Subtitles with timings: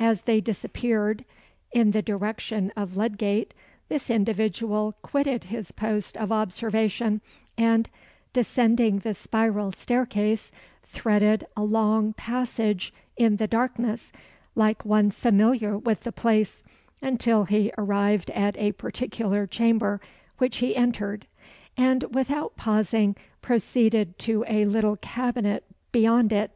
[0.00, 1.26] As they disappeared
[1.70, 3.52] in the direction of Ludgate,
[3.90, 7.20] this individual quitted his post of observation,
[7.58, 7.90] and,
[8.32, 10.50] descending the spiral staircase,
[10.84, 14.10] threaded a long passage in the darkness,
[14.54, 16.62] like one familiar with the place,
[17.02, 20.00] until he arrived at a particular chamber,
[20.38, 21.26] which he entered;
[21.76, 25.62] and, without pausing, proceeded to a little cabinet
[25.92, 26.52] beyond it.